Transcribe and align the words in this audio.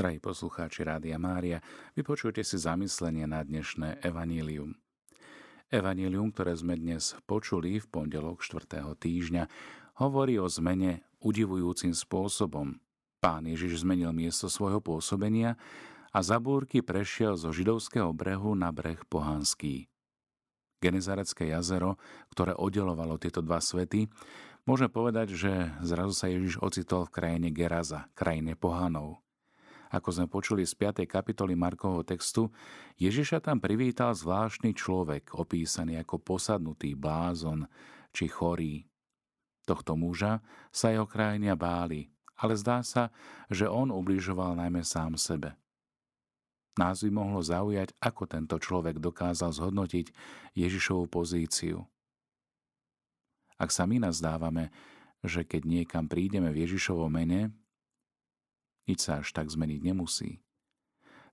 Drahí 0.00 0.16
poslucháči 0.16 0.80
Rádia 0.80 1.20
Mária, 1.20 1.60
vypočujte 1.92 2.40
si 2.40 2.56
zamyslenie 2.56 3.28
na 3.28 3.44
dnešné 3.44 4.00
evanílium. 4.00 4.72
Evanílium, 5.68 6.32
ktoré 6.32 6.56
sme 6.56 6.72
dnes 6.80 7.12
počuli 7.28 7.76
v 7.76 7.84
pondelok 7.84 8.40
4. 8.40 8.80
týždňa, 8.96 9.44
hovorí 10.00 10.40
o 10.40 10.48
zmene 10.48 11.04
udivujúcim 11.20 11.92
spôsobom. 11.92 12.80
Pán 13.20 13.44
Ježiš 13.44 13.84
zmenil 13.84 14.16
miesto 14.16 14.48
svojho 14.48 14.80
pôsobenia 14.80 15.60
a 16.16 16.24
za 16.24 16.40
búrky 16.40 16.80
prešiel 16.80 17.36
zo 17.36 17.52
židovského 17.52 18.08
brehu 18.16 18.56
na 18.56 18.72
breh 18.72 19.04
pohanský. 19.04 19.84
Genezarecké 20.80 21.52
jazero, 21.52 22.00
ktoré 22.32 22.56
oddelovalo 22.56 23.20
tieto 23.20 23.44
dva 23.44 23.60
svety, 23.60 24.08
môžeme 24.64 24.88
povedať, 24.88 25.36
že 25.36 25.76
zrazu 25.84 26.16
sa 26.16 26.32
Ježiš 26.32 26.56
ocitol 26.64 27.04
v 27.04 27.12
krajine 27.12 27.52
Geraza, 27.52 28.08
krajine 28.16 28.56
pohanov. 28.56 29.20
Ako 29.90 30.14
sme 30.14 30.30
počuli 30.30 30.62
z 30.62 30.78
5. 30.78 31.02
kapitoly 31.10 31.58
Markovho 31.58 32.06
textu, 32.06 32.46
Ježiša 32.94 33.42
tam 33.42 33.58
privítal 33.58 34.14
zvláštny 34.14 34.70
človek, 34.70 35.34
opísaný 35.34 35.98
ako 35.98 36.22
posadnutý 36.22 36.94
blázon 36.94 37.66
či 38.14 38.30
chorý. 38.30 38.86
Tohto 39.66 39.98
muža 39.98 40.38
sa 40.70 40.94
jeho 40.94 41.10
krajania 41.10 41.58
báli, 41.58 42.06
ale 42.38 42.54
zdá 42.54 42.86
sa, 42.86 43.10
že 43.50 43.66
on 43.66 43.90
ubližoval 43.90 44.54
najmä 44.54 44.86
sám 44.86 45.18
sebe. 45.18 45.58
Nás 46.78 47.02
by 47.02 47.10
mohlo 47.10 47.42
zaujať, 47.42 47.90
ako 47.98 48.30
tento 48.30 48.56
človek 48.62 49.02
dokázal 49.02 49.50
zhodnotiť 49.50 50.14
Ježišovú 50.54 51.10
pozíciu. 51.10 51.82
Ak 53.60 53.74
sa 53.74 53.84
my 53.84 54.00
nazdávame, 54.00 54.72
že 55.20 55.44
keď 55.44 55.68
niekam 55.68 56.08
prídeme 56.08 56.48
v 56.48 56.64
Ježišovom 56.64 57.12
mene, 57.12 57.52
nič 58.88 59.04
sa 59.04 59.20
až 59.20 59.32
tak 59.32 59.50
zmeniť 59.50 59.80
nemusí. 59.82 60.40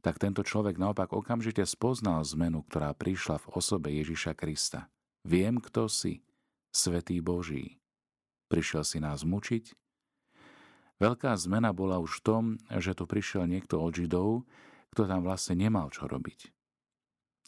Tak 0.01 0.21
tento 0.21 0.45
človek 0.45 0.79
naopak 0.79 1.11
okamžite 1.11 1.65
spoznal 1.67 2.23
zmenu, 2.23 2.63
ktorá 2.63 2.93
prišla 2.93 3.43
v 3.43 3.47
osobe 3.57 3.91
Ježiša 3.91 4.37
Krista. 4.37 4.87
Viem, 5.27 5.59
kto 5.59 5.91
si, 5.91 6.23
Svetý 6.71 7.19
Boží. 7.19 7.81
Prišiel 8.47 8.87
si 8.87 9.03
nás 9.03 9.27
mučiť? 9.27 9.75
Veľká 10.97 11.35
zmena 11.37 11.75
bola 11.75 11.99
už 11.99 12.21
v 12.21 12.23
tom, 12.23 12.43
že 12.73 12.95
tu 12.97 13.05
prišiel 13.05 13.45
niekto 13.45 13.77
od 13.77 13.93
Židov, 13.93 14.47
kto 14.95 15.01
tam 15.05 15.21
vlastne 15.21 15.59
nemal 15.59 15.93
čo 15.93 16.09
robiť. 16.09 16.49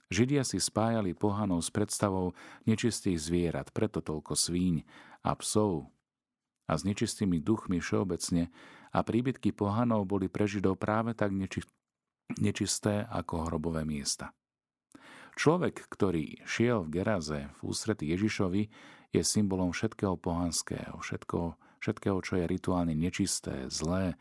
Židia 0.09 0.41
si 0.41 0.57
spájali 0.57 1.13
pohanov 1.13 1.61
s 1.61 1.69
predstavou 1.69 2.33
nečistých 2.65 3.21
zvierat, 3.21 3.69
preto 3.69 4.01
toľko 4.01 4.33
svíň 4.33 4.81
a 5.21 5.37
psov 5.37 5.93
a 6.69 6.77
s 6.77 6.85
nečistými 6.85 7.41
duchmi 7.41 7.81
všeobecne 7.81 8.53
a 8.93 8.99
príbytky 9.01 9.57
pohanov 9.57 10.05
boli 10.05 10.29
pre 10.29 10.45
Židov 10.45 10.77
práve 10.77 11.17
tak 11.17 11.33
neči- 11.33 11.65
nečisté 12.37 13.09
ako 13.09 13.49
hrobové 13.49 13.81
miesta. 13.81 14.29
Človek, 15.33 15.89
ktorý 15.89 16.45
šiel 16.45 16.85
v 16.85 16.99
Geraze 16.99 17.49
v 17.57 17.59
ústretí 17.73 18.05
Ježišovi, 18.11 18.63
je 19.09 19.21
symbolom 19.25 19.73
všetkého 19.73 20.19
pohanského, 20.19 21.01
všetkého, 21.01 21.57
všetkého, 21.81 22.17
čo 22.21 22.33
je 22.37 22.45
rituálne 22.45 22.93
nečisté, 22.93 23.65
zlé. 23.71 24.19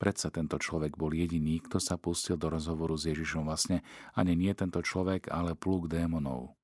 Predsa 0.00 0.34
tento 0.34 0.58
človek 0.58 0.98
bol 0.98 1.14
jediný, 1.14 1.62
kto 1.62 1.78
sa 1.78 1.94
pustil 1.94 2.34
do 2.34 2.50
rozhovoru 2.50 2.98
s 2.98 3.06
Ježišom. 3.06 3.46
Vlastne 3.46 3.86
ani 4.18 4.34
nie 4.34 4.50
tento 4.56 4.82
človek, 4.82 5.30
ale 5.30 5.54
plúk 5.54 5.86
démonov. 5.86 6.58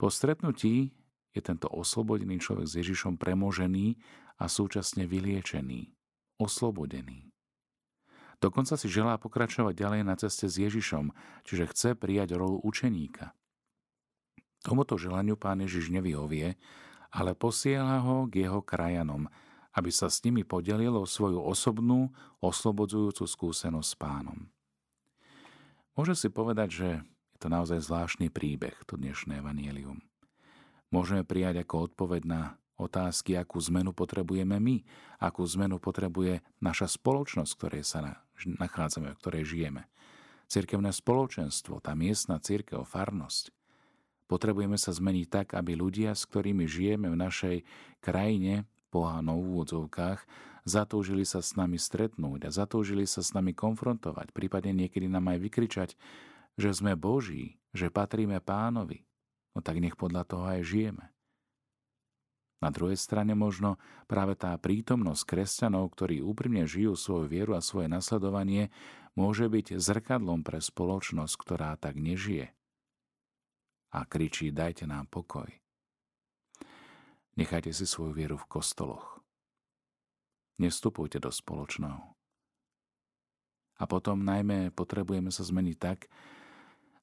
Po 0.00 0.08
stretnutí 0.08 0.96
je 1.32 1.40
tento 1.40 1.68
oslobodený 1.68 2.40
človek 2.40 2.68
s 2.68 2.78
Ježišom 2.84 3.16
premožený 3.16 3.96
a 4.40 4.48
súčasne 4.48 5.08
vyliečený, 5.08 5.92
oslobodený. 6.40 7.32
Dokonca 8.42 8.74
si 8.74 8.90
želá 8.90 9.16
pokračovať 9.22 9.74
ďalej 9.76 10.02
na 10.02 10.18
ceste 10.18 10.50
s 10.50 10.58
Ježišom, 10.58 11.14
čiže 11.46 11.70
chce 11.70 11.88
prijať 11.94 12.34
rolu 12.34 12.58
učeníka. 12.66 13.30
Tomuto 14.66 14.98
želaniu 14.98 15.38
pán 15.38 15.62
Ježiš 15.62 15.94
nevyhovie, 15.94 16.58
ale 17.14 17.38
posiela 17.38 18.02
ho 18.02 18.26
k 18.26 18.46
jeho 18.46 18.58
krajanom, 18.62 19.30
aby 19.72 19.90
sa 19.94 20.10
s 20.10 20.20
nimi 20.26 20.42
podelil 20.42 20.92
o 20.92 21.06
svoju 21.06 21.38
osobnú, 21.38 22.12
oslobodzujúcu 22.42 23.24
skúsenosť 23.24 23.88
s 23.88 23.96
pánom. 23.96 24.38
Môže 25.94 26.16
si 26.18 26.28
povedať, 26.32 26.68
že 26.72 26.88
je 27.36 27.38
to 27.38 27.48
naozaj 27.52 27.78
zvláštny 27.78 28.32
príbeh, 28.32 28.74
to 28.88 28.98
dnešné 28.98 29.38
evanielium. 29.38 30.11
Môžeme 30.92 31.24
prijať 31.24 31.64
ako 31.64 31.88
odpoveď 31.90 32.22
na 32.28 32.42
otázky, 32.76 33.34
akú 33.40 33.56
zmenu 33.64 33.96
potrebujeme 33.96 34.60
my, 34.60 34.84
akú 35.16 35.40
zmenu 35.56 35.80
potrebuje 35.80 36.44
naša 36.60 36.92
spoločnosť, 36.92 37.52
ktorej 37.56 37.82
sa 37.88 38.22
nachádzame, 38.44 39.16
v 39.16 39.20
ktorej 39.20 39.44
žijeme. 39.48 39.88
Cirkevné 40.52 40.92
spoločenstvo, 40.92 41.80
tá 41.80 41.96
miestna 41.96 42.36
církev, 42.36 42.84
farnosť. 42.84 43.56
Potrebujeme 44.28 44.76
sa 44.76 44.92
zmeniť 44.92 45.26
tak, 45.32 45.56
aby 45.56 45.76
ľudia, 45.76 46.12
s 46.12 46.28
ktorými 46.28 46.68
žijeme 46.68 47.08
v 47.08 47.16
našej 47.16 47.56
krajine, 48.04 48.68
pohánou 48.92 49.40
v 49.40 49.48
úvodzovkách, 49.56 50.20
zatúžili 50.68 51.24
sa 51.24 51.40
s 51.40 51.56
nami 51.56 51.80
stretnúť 51.80 52.48
a 52.48 52.50
zatúžili 52.52 53.08
sa 53.08 53.24
s 53.24 53.32
nami 53.32 53.56
konfrontovať, 53.56 54.36
prípadne 54.36 54.76
niekedy 54.76 55.08
nám 55.08 55.32
aj 55.32 55.38
vykričať, 55.40 55.90
že 56.60 56.70
sme 56.76 56.92
Boží, 57.00 57.56
že 57.72 57.88
patríme 57.88 58.36
pánovi. 58.44 59.08
No 59.52 59.60
tak 59.60 59.80
nech 59.80 59.96
podľa 60.00 60.22
toho 60.24 60.44
aj 60.48 60.60
žijeme. 60.64 61.12
Na 62.62 62.70
druhej 62.70 62.94
strane 62.94 63.34
možno 63.34 63.74
práve 64.06 64.38
tá 64.38 64.54
prítomnosť 64.54 65.26
kresťanov, 65.26 65.90
ktorí 65.98 66.22
úprimne 66.22 66.62
žijú 66.62 66.94
svoju 66.94 67.26
vieru 67.26 67.58
a 67.58 67.64
svoje 67.64 67.90
nasledovanie, 67.90 68.70
môže 69.18 69.50
byť 69.50 69.82
zrkadlom 69.82 70.46
pre 70.46 70.62
spoločnosť, 70.62 71.34
ktorá 71.34 71.74
tak 71.74 71.98
nežije. 71.98 72.54
A 73.92 74.06
kričí, 74.06 74.54
dajte 74.54 74.86
nám 74.86 75.10
pokoj. 75.10 75.50
Nechajte 77.34 77.74
si 77.74 77.82
svoju 77.82 78.14
vieru 78.14 78.38
v 78.38 78.46
kostoloch. 78.46 79.20
Nestupujte 80.62 81.18
do 81.18 81.34
spoločného. 81.34 82.14
A 83.80 83.84
potom 83.90 84.22
najmä 84.22 84.70
potrebujeme 84.70 85.34
sa 85.34 85.42
zmeniť 85.42 85.76
tak, 85.82 86.06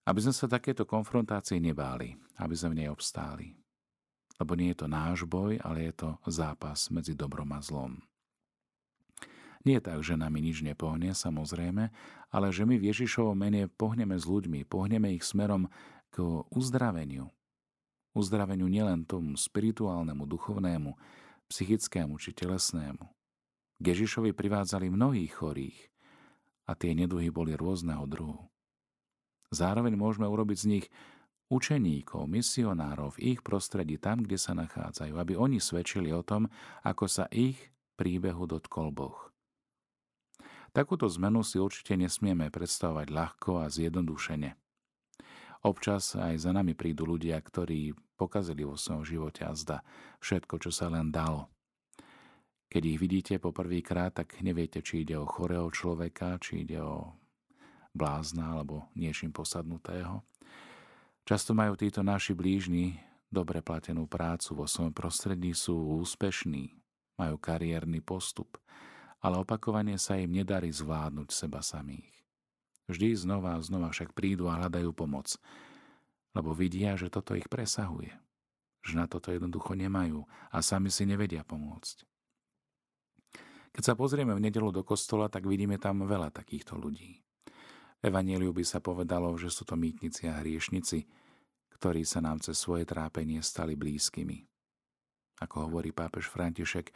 aby 0.10 0.20
sme 0.26 0.34
sa 0.34 0.50
takéto 0.50 0.90
konfrontácie 0.90 1.62
nebáli, 1.62 2.18
aby 2.42 2.54
sme 2.58 2.74
v 2.74 2.78
nej 2.82 2.90
obstáli 2.90 3.60
lebo 4.40 4.56
nie 4.56 4.72
je 4.72 4.80
to 4.82 4.88
náš 4.88 5.28
boj, 5.28 5.60
ale 5.60 5.92
je 5.92 5.94
to 5.94 6.10
zápas 6.26 6.88
medzi 6.90 7.12
dobrom 7.14 7.52
a 7.52 7.60
zlom. 7.60 8.00
Nie 9.68 9.84
je 9.84 9.92
tak, 9.92 10.00
že 10.00 10.16
nami 10.16 10.40
nič 10.40 10.64
nepohne, 10.64 11.12
samozrejme, 11.12 11.92
ale 12.32 12.48
že 12.56 12.64
my 12.64 12.80
v 12.80 12.88
Ježišovom 12.96 13.36
mene 13.36 13.68
pohneme 13.68 14.16
s 14.16 14.24
ľuďmi, 14.24 14.64
pohneme 14.64 15.12
ich 15.12 15.28
smerom 15.28 15.68
k 16.16 16.24
uzdraveniu. 16.56 17.28
Uzdraveniu 18.16 18.72
nielen 18.72 19.04
tomu 19.04 19.36
spirituálnemu, 19.36 20.24
duchovnému, 20.24 20.96
psychickému 21.52 22.16
či 22.24 22.32
telesnému. 22.32 23.04
K 23.80 23.84
Ježišovi 23.84 24.32
privádzali 24.32 24.88
mnohých 24.88 25.36
chorých 25.36 25.80
a 26.64 26.80
tie 26.80 26.96
neduhy 26.96 27.28
boli 27.28 27.60
rôzneho 27.60 28.08
druhu. 28.08 28.48
Zároveň 29.50 29.98
môžeme 29.98 30.30
urobiť 30.30 30.58
z 30.58 30.66
nich 30.70 30.86
učeníkov, 31.50 32.30
misionárov 32.30 33.18
v 33.18 33.34
ich 33.34 33.40
prostredí 33.42 33.98
tam, 33.98 34.22
kde 34.22 34.38
sa 34.38 34.54
nachádzajú, 34.54 35.18
aby 35.18 35.34
oni 35.34 35.58
svedčili 35.58 36.14
o 36.14 36.22
tom, 36.22 36.46
ako 36.86 37.10
sa 37.10 37.26
ich 37.34 37.58
príbehu 37.98 38.46
dotkol 38.46 38.94
Boh. 38.94 39.18
Takúto 40.70 41.10
zmenu 41.10 41.42
si 41.42 41.58
určite 41.58 41.98
nesmieme 41.98 42.54
predstavovať 42.54 43.10
ľahko 43.10 43.66
a 43.66 43.74
zjednodušene. 43.74 44.54
Občas 45.66 46.14
aj 46.14 46.46
za 46.46 46.54
nami 46.54 46.78
prídu 46.78 47.10
ľudia, 47.10 47.42
ktorí 47.42 47.98
pokazili 48.16 48.64
vo 48.64 48.78
svojom 48.78 49.04
živote 49.04 49.44
a 49.44 49.52
zda 49.58 49.82
všetko, 50.22 50.56
čo 50.62 50.70
sa 50.70 50.94
len 50.94 51.10
dalo. 51.10 51.50
Keď 52.70 52.84
ich 52.86 53.02
vidíte 53.02 53.34
poprvýkrát, 53.42 54.14
tak 54.14 54.38
neviete, 54.46 54.86
či 54.86 55.02
ide 55.02 55.18
o 55.18 55.26
chorého 55.26 55.74
človeka, 55.74 56.38
či 56.38 56.70
ide 56.70 56.78
o 56.86 57.18
blázna 58.00 58.56
alebo 58.56 58.88
niečím 58.96 59.36
posadnutého. 59.36 60.24
Často 61.28 61.52
majú 61.52 61.76
títo 61.76 62.00
naši 62.00 62.32
blížni 62.32 62.96
dobre 63.28 63.60
platenú 63.62 64.08
prácu 64.08 64.58
vo 64.58 64.66
svojom 64.66 64.96
prostredí, 64.96 65.52
sú 65.52 66.00
úspešní, 66.02 66.74
majú 67.20 67.36
kariérny 67.38 68.00
postup, 68.00 68.58
ale 69.20 69.44
opakovane 69.44 70.00
sa 70.00 70.18
im 70.18 70.32
nedarí 70.32 70.72
zvládnuť 70.72 71.30
seba 71.30 71.60
samých. 71.62 72.10
Vždy 72.90 73.14
znova 73.14 73.60
a 73.60 73.62
znova 73.62 73.94
však 73.94 74.18
prídu 74.18 74.50
a 74.50 74.58
hľadajú 74.58 74.90
pomoc, 74.98 75.38
lebo 76.34 76.58
vidia, 76.58 76.98
že 76.98 77.14
toto 77.14 77.38
ich 77.38 77.46
presahuje, 77.46 78.10
že 78.82 78.94
na 78.98 79.06
toto 79.06 79.30
jednoducho 79.30 79.78
nemajú 79.78 80.26
a 80.50 80.58
sami 80.66 80.90
si 80.90 81.06
nevedia 81.06 81.46
pomôcť. 81.46 82.10
Keď 83.70 83.84
sa 83.86 83.94
pozrieme 83.94 84.34
v 84.34 84.50
nedelu 84.50 84.74
do 84.74 84.82
kostola, 84.82 85.30
tak 85.30 85.46
vidíme 85.46 85.78
tam 85.78 86.02
veľa 86.02 86.34
takýchto 86.34 86.74
ľudí. 86.74 87.22
Evangeliu 88.00 88.56
by 88.56 88.64
sa 88.64 88.80
povedalo, 88.80 89.36
že 89.36 89.52
sú 89.52 89.68
to 89.68 89.76
mýtnici 89.76 90.32
a 90.32 90.40
hriešnici, 90.40 91.04
ktorí 91.76 92.08
sa 92.08 92.24
nám 92.24 92.40
cez 92.40 92.56
svoje 92.56 92.88
trápenie 92.88 93.44
stali 93.44 93.76
blízkymi. 93.76 94.48
Ako 95.44 95.68
hovorí 95.68 95.92
pápež 95.92 96.32
František, 96.32 96.92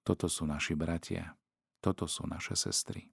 toto 0.00 0.28
sú 0.28 0.48
naši 0.48 0.72
bratia, 0.76 1.36
toto 1.80 2.08
sú 2.08 2.24
naše 2.28 2.56
sestry. 2.56 3.08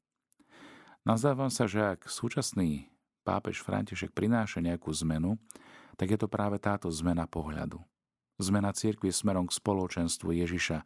Nazdávam 1.04 1.52
sa, 1.52 1.68
že 1.68 1.84
ak 1.84 2.08
súčasný 2.08 2.88
pápež 3.28 3.60
František 3.60 4.16
prináša 4.16 4.64
nejakú 4.64 4.92
zmenu, 5.04 5.36
tak 6.00 6.16
je 6.16 6.20
to 6.20 6.32
práve 6.32 6.60
táto 6.64 6.88
zmena 6.92 7.28
pohľadu. 7.28 7.80
Zmena 8.40 8.72
cirkvi 8.72 9.12
smerom 9.12 9.48
k 9.48 9.56
spoločenstvu 9.56 10.32
Ježiša, 10.32 10.84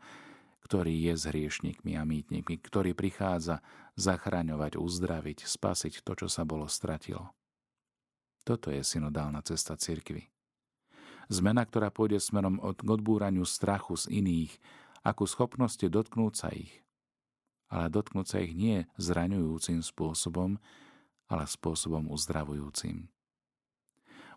ktorý 0.68 0.92
je 1.08 1.14
s 1.16 1.24
hriešnikmi 1.31 1.96
a 1.96 2.04
mýtnikmi, 2.04 2.60
ktorý 2.60 2.92
prichádza 2.92 3.64
zachraňovať, 3.96 4.75
uzdraviť, 4.75 5.48
spasiť 5.48 6.04
to, 6.04 6.12
čo 6.19 6.28
sa 6.28 6.44
bolo 6.44 6.68
stratilo. 6.68 7.31
Toto 8.44 8.68
je 8.68 8.84
synodálna 8.84 9.40
cesta 9.48 9.80
cirkvy. 9.80 10.28
Zmena, 11.31 11.64
ktorá 11.64 11.88
pôjde 11.88 12.19
smerom 12.19 12.60
od 12.60 12.84
k 12.84 12.88
odbúraniu 12.88 13.48
strachu 13.48 13.96
z 13.96 14.12
iných, 14.12 14.60
ako 15.08 15.24
schopnosti 15.24 15.84
dotknúť 15.84 16.34
sa 16.36 16.52
ich, 16.52 16.84
ale 17.72 17.88
dotknúť 17.88 18.28
sa 18.28 18.38
ich 18.44 18.52
nie 18.52 18.84
zraňujúcim 19.00 19.80
spôsobom, 19.80 20.60
ale 21.31 21.44
spôsobom 21.48 22.12
uzdravujúcim. 22.12 23.08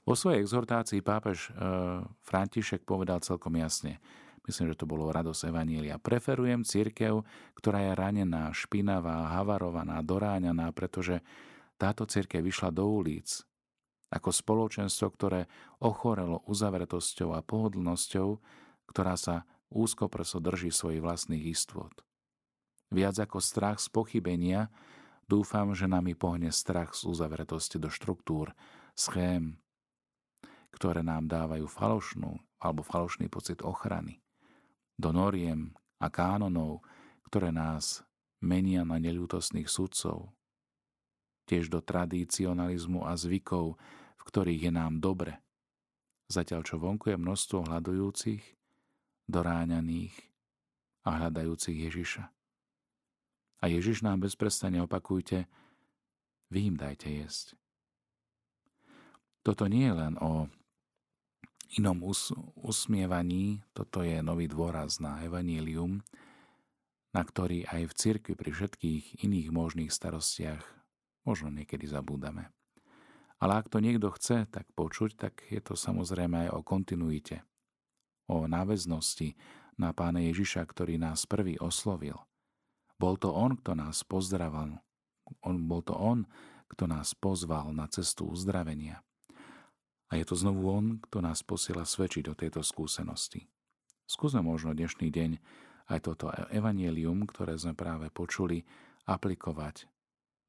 Vo 0.06 0.14
svojej 0.18 0.42
exhortácii 0.42 1.02
pápež 1.04 1.50
e, 1.50 1.50
František 2.26 2.82
povedal 2.82 3.22
celkom 3.22 3.54
jasne, 3.54 4.02
myslím, 4.50 4.74
že 4.74 4.80
to 4.82 4.90
bolo 4.90 5.06
radosť 5.14 5.54
Evanília, 5.54 6.02
preferujem 6.02 6.66
církev, 6.66 7.22
ktorá 7.54 7.86
je 7.86 7.92
ranená, 7.94 8.50
špinavá, 8.50 9.30
havarovaná, 9.38 10.02
doráňaná, 10.02 10.74
pretože 10.74 11.22
táto 11.78 12.04
církev 12.04 12.42
vyšla 12.42 12.74
do 12.74 12.84
ulic 12.90 13.46
ako 14.10 14.34
spoločenstvo, 14.34 15.06
ktoré 15.14 15.40
ochorelo 15.78 16.42
uzavretosťou 16.50 17.38
a 17.38 17.46
pohodlnosťou, 17.46 18.42
ktorá 18.90 19.14
sa 19.14 19.46
úzko 19.70 20.10
prso 20.10 20.42
drží 20.42 20.74
svojich 20.74 20.98
vlastných 20.98 21.46
istôt. 21.46 21.94
Viac 22.90 23.22
ako 23.22 23.38
strach 23.38 23.78
z 23.78 23.86
pochybenia, 23.86 24.66
dúfam, 25.30 25.70
že 25.78 25.86
nami 25.86 26.18
pohne 26.18 26.50
strach 26.50 26.98
z 26.98 27.06
uzavretosti 27.06 27.78
do 27.78 27.86
štruktúr, 27.86 28.50
schém, 28.98 29.62
ktoré 30.74 31.06
nám 31.06 31.30
dávajú 31.30 31.70
falošnú 31.70 32.34
alebo 32.58 32.82
falošný 32.82 33.30
pocit 33.30 33.62
ochrany, 33.62 34.18
do 35.00 35.10
noriem 35.16 35.72
a 35.96 36.12
kánonov, 36.12 36.84
ktoré 37.26 37.50
nás 37.50 38.04
menia 38.44 38.84
na 38.84 39.00
neľútosných 39.00 39.68
sudcov, 39.68 40.32
tiež 41.48 41.72
do 41.72 41.80
tradicionalizmu 41.80 43.08
a 43.08 43.16
zvykov, 43.16 43.80
v 44.16 44.22
ktorých 44.22 44.68
je 44.68 44.72
nám 44.72 45.00
dobre. 45.00 45.40
Zatiaľ 46.30 46.62
čo 46.62 46.78
vonku 46.78 47.10
je 47.10 47.18
množstvo 47.18 47.66
hľadujúcich, 47.66 48.42
doráňaných 49.26 50.14
a 51.08 51.10
hľadajúcich 51.16 51.90
Ježiša. 51.90 52.24
A 53.60 53.64
Ježiš 53.68 54.00
nám 54.06 54.24
bezprestane 54.24 54.80
opakujte, 54.80 55.50
vy 56.50 56.70
im 56.70 56.76
dajte 56.78 57.08
jesť. 57.10 57.54
Toto 59.40 59.64
nie 59.68 59.88
je 59.88 59.94
len 59.96 60.14
o 60.20 60.50
inom 61.78 62.02
us- 62.02 62.34
usmievaní, 62.56 63.62
toto 63.76 64.02
je 64.02 64.18
nový 64.24 64.50
dôraz 64.50 64.98
na 64.98 65.22
evanílium, 65.22 66.02
na 67.10 67.22
ktorý 67.22 67.66
aj 67.66 67.90
v 67.90 67.96
cirkvi 67.98 68.34
pri 68.38 68.50
všetkých 68.54 69.26
iných 69.26 69.48
možných 69.50 69.90
starostiach 69.90 70.62
možno 71.26 71.50
niekedy 71.50 71.86
zabúdame. 71.90 72.50
Ale 73.40 73.60
ak 73.60 73.72
to 73.72 73.80
niekto 73.82 74.12
chce 74.14 74.46
tak 74.50 74.68
počuť, 74.76 75.10
tak 75.16 75.34
je 75.48 75.58
to 75.58 75.74
samozrejme 75.74 76.48
aj 76.48 76.50
o 76.54 76.60
kontinuite, 76.60 77.42
o 78.28 78.44
náväznosti 78.46 79.34
na 79.80 79.96
Pána 79.96 80.20
Ježiša, 80.22 80.62
ktorý 80.64 81.00
nás 81.00 81.24
prvý 81.24 81.56
oslovil– 81.58 82.20
bol 83.00 83.16
to 83.16 83.32
on, 83.32 83.56
kto 83.56 83.72
nás 83.72 84.04
pozdraval. 84.04 84.76
On, 85.40 85.56
bol 85.64 85.80
to 85.80 85.96
on, 85.96 86.28
kto 86.68 86.84
nás 86.84 87.16
pozval 87.16 87.72
na 87.72 87.88
cestu 87.88 88.28
uzdravenia. 88.28 89.00
A 90.10 90.18
je 90.18 90.24
to 90.26 90.34
znovu 90.34 90.66
on, 90.66 90.98
kto 90.98 91.22
nás 91.22 91.46
posiela 91.46 91.86
svedčiť 91.86 92.26
o 92.30 92.34
tejto 92.34 92.66
skúsenosti. 92.66 93.46
Skúsme 94.10 94.42
možno 94.42 94.74
dnešný 94.74 95.06
deň 95.06 95.30
aj 95.86 95.98
toto 96.02 96.34
evanielium, 96.50 97.30
ktoré 97.30 97.54
sme 97.54 97.78
práve 97.78 98.10
počuli, 98.10 98.66
aplikovať 99.06 99.86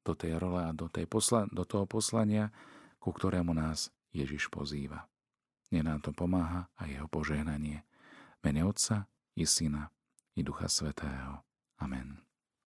do 0.02 0.18
tej 0.18 0.38
role 0.38 0.66
a 0.66 0.74
do, 0.74 0.90
tej 0.90 1.06
posla, 1.06 1.46
do 1.50 1.62
toho 1.62 1.86
poslania, 1.86 2.50
ku 2.98 3.14
ktorému 3.14 3.54
nás 3.54 3.94
Ježiš 4.10 4.50
pozýva. 4.50 5.06
Nie 5.70 5.86
nám 5.86 6.02
to 6.02 6.10
pomáha 6.10 6.66
a 6.74 6.90
jeho 6.90 7.06
požehnanie. 7.06 7.86
Mene 8.42 8.66
Otca 8.66 9.06
i 9.38 9.46
Syna 9.46 9.94
i 10.34 10.42
Ducha 10.42 10.66
Svetého. 10.66 11.46
Amen. 11.78 12.31